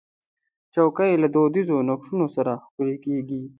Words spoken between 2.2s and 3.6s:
سره ښکليږي.